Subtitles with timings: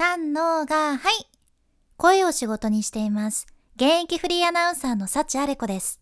[0.00, 1.26] 三のが、はい。
[1.98, 3.46] 声を仕事にしています。
[3.76, 6.00] 現役フリーアナウンサーの幸あれ子です。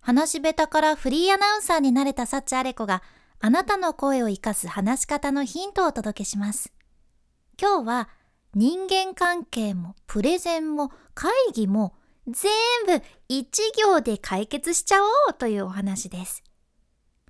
[0.00, 3.02] 話し下手からフリーアナウンサーになれた幸あれ子が、
[3.40, 6.72] あなたの声を活かす話し方のヒントをお届けします。
[7.60, 8.08] 今日は、
[8.54, 11.94] 人間関係もプレゼンも会議も
[12.26, 12.50] 全
[12.86, 16.42] 部一行で解決しちゃおうというお話です。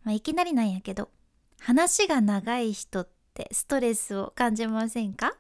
[0.05, 1.09] まあ、いきなりなんやけど、
[1.59, 5.35] 話が長い人ってストレスを感じませんか？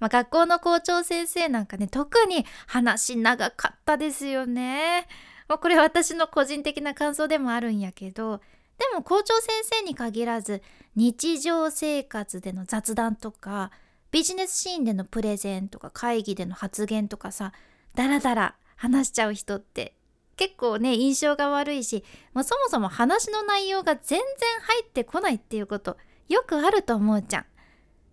[0.00, 5.06] まあ、学校の校長先生なんかね特に話長かったですよね。
[5.46, 8.40] まあ、これ私の個人的な感想でもあるんやけど
[8.78, 10.62] でも校長先生に限らず
[10.94, 13.72] 日常生活での雑談とか
[14.12, 17.52] ビジネスシーンでのプレゼンとか会議での発言とかさ
[17.96, 19.94] ダラダラ話しちゃう人って
[20.36, 24.20] 結構ね印象が悪いし、まあ、そもそも話の内容が全然
[24.62, 25.96] 入ってこないっていうこと
[26.28, 27.44] よくあると思うじゃん。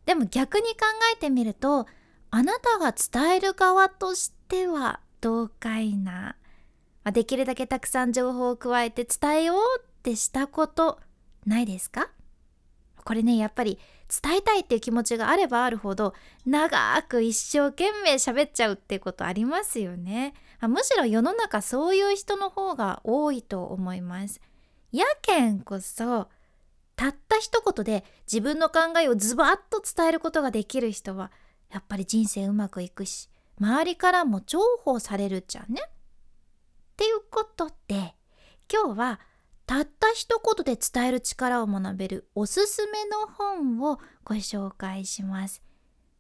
[0.08, 0.78] でも逆に考
[1.14, 1.86] えてみると
[2.32, 6.36] あなたが伝える側としてはどうかいな、ま
[7.10, 11.00] あ、できるだけたくさん情報を加えて伝えようってしたこと
[11.46, 12.10] ないですか？
[13.04, 16.14] これねやっぱり伝えたいっていう気持ちがあればあるほど
[16.46, 24.40] 長く一生懸命喋っちゃうってことありますよね、あ、むしろ世の中そういう人の方が多いと思います。
[24.94, 26.30] やけんこそ
[26.98, 31.32] たった一言で自分の考えをズバッと伝えることができる人は
[31.72, 33.30] やっぱり人生うまくいくし
[33.62, 35.82] 周りからも重宝されるじゃんね。
[35.86, 35.90] っ
[36.98, 38.16] ていうことで
[38.72, 39.20] 今日は
[39.68, 45.62] たった一言で伝える力を学べるおすすめの本をご紹介します。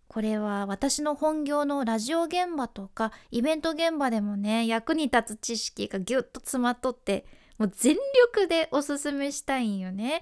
[0.08, 7.25] これは私の本業のラジオ現場とかイベント現場でもね役に立つ知識がぎゅっと詰まっとって
[7.58, 7.95] もう全
[8.36, 10.22] 力でおすすめしたいんよね。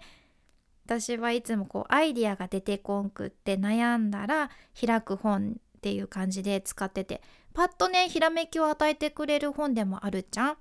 [0.86, 7.22] 私はいつもこうアイディアが出てこんくって悩んだら開く本っていう感じで使ってて
[7.54, 10.58] パッとねひらめきを与えてくれる本でもあるじゃん。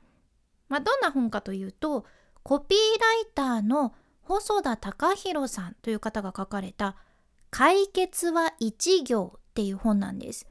[0.69, 2.06] まあ、どんな本かというと
[2.43, 6.97] コピーライターの細田隆弘さんという方が書かれた
[7.50, 10.47] 「解決は一行」っていう本なんです。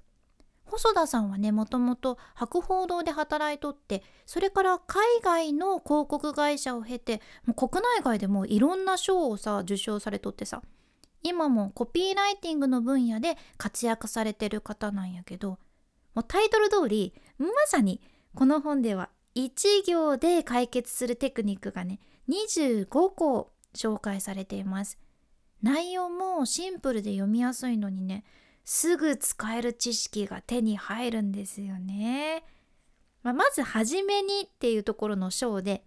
[0.65, 10.61] 細田さんはねもともと博報堂で働いとってそれから海外の広告会社を経てもう国内外でもいろんな賞をさ受賞されとってさ。
[11.23, 15.57] 今もコピーライティングの分野で活躍されてる方なんやけど
[16.13, 18.01] もうタイトル通りまさに
[18.35, 21.99] この本では1行で解決するテクニックがね
[22.29, 24.99] 25個紹介されています。
[25.61, 28.25] 内容もシンプルで読みやすいのにね
[28.63, 32.43] すぐ使える知識が手に入るんですよね。
[33.21, 35.83] まあ、まずはじめにっていうところの章で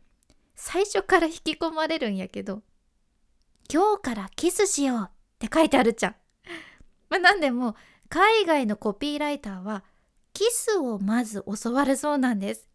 [0.54, 2.62] 最初から引き込まれるんやけど
[3.70, 6.16] 「今日からキスしよう」って書いてあるじゃん。
[7.10, 7.76] まあ、なんでも
[8.08, 9.84] 海外のコピーライターは
[10.32, 12.68] キスをまず教わるそうなんです。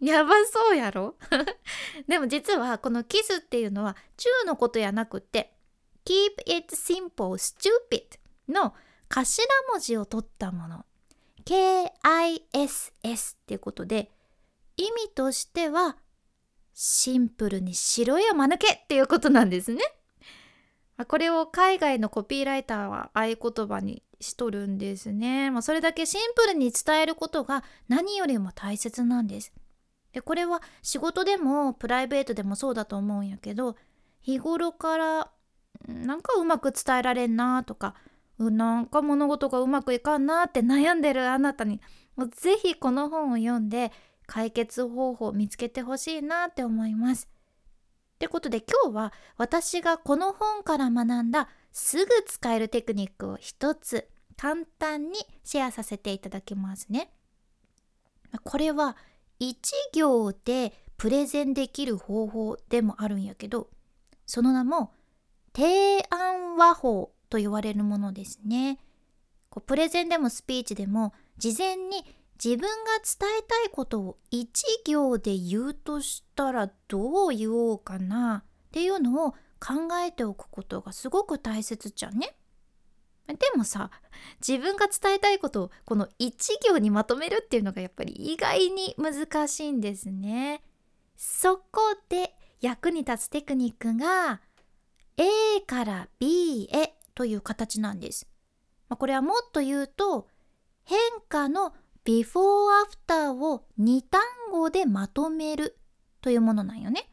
[0.00, 1.16] やばそうやろ？
[2.06, 5.54] でも実はこのキスっていうのは中のことやなくて
[6.04, 8.74] Keep it simple stupid の
[9.08, 9.24] 頭
[9.72, 10.84] 文字を取ったもの
[11.44, 14.10] KISS っていうことで
[14.76, 15.96] 意味としては
[16.74, 19.82] シンプルに白いを間抜けっていうことなんですね。
[21.08, 25.50] これを海外のコピーライターは合言葉にしとるんですね。
[25.50, 29.52] まあ、それだけシンプルに伝えることが何よりも大切なんです。
[30.12, 33.76] でこれは仕事でもプライベートでもそうだと思うんやけど
[34.22, 35.30] 日頃から
[35.86, 37.94] なんかうまく伝えられんなとか
[38.38, 41.80] なんか物事がうまくいかんなって悩んでるあなたに
[42.16, 43.92] もうぜひこの本を読んで
[44.26, 47.28] 解決方法を見つけてほしいなって思います。
[48.16, 57.10] ってことで今日は私がこの本から学んだすぐ使えるテクニックを一つ簡単にシェアさせていただきますね。
[58.42, 58.96] これは
[59.40, 59.54] 1
[59.92, 63.68] 行でプレゼンできる方法でもあるんやけど
[64.26, 64.92] その名も
[65.54, 68.78] 提案和法と言われるものですね。
[69.50, 72.04] こうプレゼンでもスピーチでも事前に
[72.42, 72.68] 自分が
[73.02, 74.46] 伝えたいことを1
[74.84, 82.36] 行で言うとしたらどう言おうかなっていうのを考えておくことがすごく大切じゃんね。
[83.26, 83.90] でもさ
[84.46, 86.30] 自分が伝えたいことをこの1
[86.68, 90.62] 行にまとめるっていうのがやっぱり意外に難しいんですね。
[91.16, 94.40] そこで役に立つテクニックが
[95.16, 98.28] A から B へという形なんです。
[98.88, 100.28] まあ、これはもっと言うと
[100.84, 100.98] 変
[101.28, 101.74] 化の
[102.04, 104.20] ビフォーアフターを2単
[104.52, 105.76] 語でまとめる
[106.20, 107.10] というものなんよね。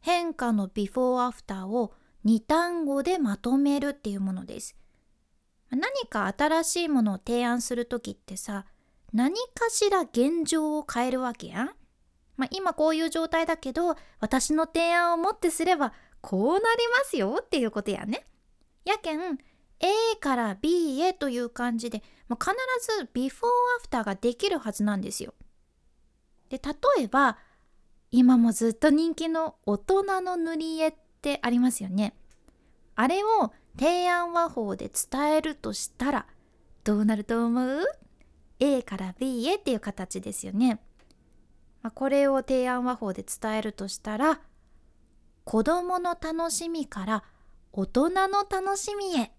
[0.00, 1.94] 変化のビフォーアフターを
[2.26, 4.76] 2単語でまとめるっていうものです。
[5.70, 8.66] 何か新しいものを提案する時ってさ
[9.12, 11.70] 何かしら現状を変えるわけやん。
[12.36, 18.26] まあ、今こういう状態だけど私の提案をもってすればこうなりますよっていうことやね。
[18.84, 19.38] やけん
[19.80, 22.54] A から B へという感じで、まあ、必
[22.98, 23.48] ずビフォー
[23.78, 25.34] アフターができるはずなんですよ。
[26.50, 27.38] で例えば
[28.10, 32.14] 今もずっと人気の大人の塗り絵ってありますよね。
[32.96, 36.26] あれを提案和法で伝えるとしたら
[36.84, 37.84] どうなると思う
[38.58, 40.80] ?A から B へっていう形ですよね。
[41.82, 44.40] まあ、これを提案和法で伝えるとしたら
[45.44, 47.24] 子供の楽しみから
[47.72, 49.30] 大人の楽しみへっ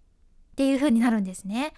[0.56, 1.74] ていう風になるんですね。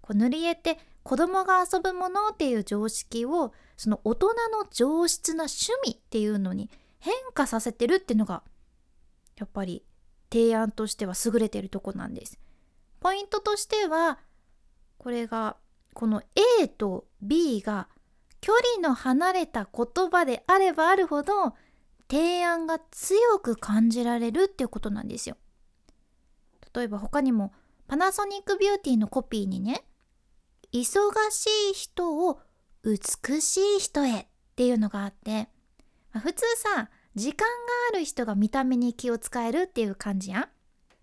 [0.00, 8.42] こう塗り絵って子供が遊ぶものっていう常識をその大人の上質な趣味っていうのに変化させてるっていうのが
[9.38, 9.84] やっぱり
[10.30, 12.38] 提案としては優れてるとこなんです。
[13.00, 14.18] ポイントとしては
[14.98, 15.56] これが
[15.94, 16.22] この
[16.60, 17.88] A と B が
[18.40, 21.54] 距離の離れた言葉であればあるほど
[22.10, 25.36] 提案が強く感じられるっていうことなんですよ。
[26.78, 27.52] 例えば他にも
[27.88, 29.82] パナソニックビューティーのコピーにね
[30.72, 30.86] 忙
[31.30, 32.38] しい人を
[32.84, 35.48] 美しい人へっていうのがあって、
[36.12, 37.52] まあ、普通さ時間が
[37.94, 40.48] ある人が見た目に気を使えるっていう感じやん。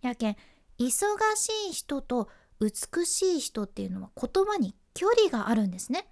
[0.02, 0.38] やけん
[0.80, 0.88] 忙
[1.36, 2.30] しい人と
[2.62, 6.08] 美しい人っていうのは言葉に距離があるんですね。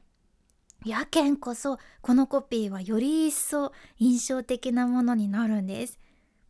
[0.86, 6.00] やけんこそこのコピーはより一層印象的なものになるんです。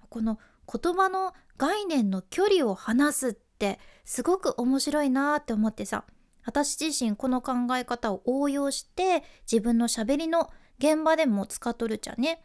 [0.10, 0.40] この
[0.72, 6.06] 言葉の概念の距離を離すってすごく面白いなって思ってさ
[6.46, 12.44] 私自身この考え方を応用して自分のしゃべりの現場でも使っとるじゃんね。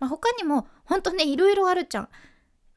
[0.00, 2.08] まあ、他にもほんとねいろいろあるじゃん。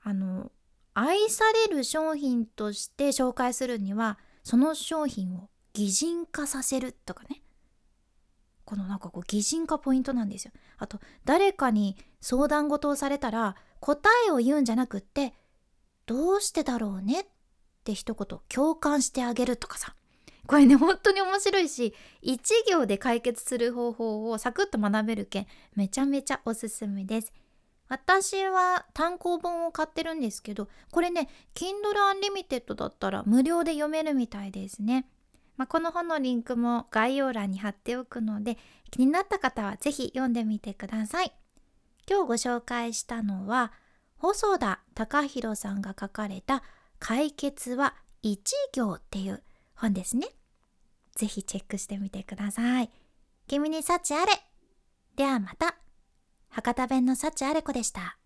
[0.03, 0.51] あの
[0.94, 7.41] 愛される商品として紹介するにはその商品を擬人化させるとかね
[8.65, 15.33] このなんかこう擬人化ポイントなんですよあと誰かに相談事をされたら答えを言うんじゃなくって
[16.06, 17.25] どうしてだろうねっ
[17.83, 19.95] て一言共感してあげるとかさ。
[20.48, 21.94] これね本当に面白いし
[22.24, 27.31] 1行で解決する方法をサクッと学べるけんめちゃめちゃおすすめです。
[27.88, 35.06] 私は単行本を買ってるんですけどこれね Kindle Unlimited だったら無料で読めるみたいですね、
[35.57, 38.57] まあ、この本のリンクも概要欄に貼っておくので
[38.92, 41.33] 気になった方は是非読んでみてください。
[42.09, 43.74] 今日ご紹介したのは
[44.21, 46.62] 細田隆弘さんが書かれた
[47.00, 50.27] 「解決は一行」っていう本ですね。
[51.15, 52.91] ぜひチェックしてみてください。
[53.47, 54.31] 君に幸あれ。
[55.15, 55.75] ではまた。
[56.50, 58.19] 博多弁の幸あれ子でした。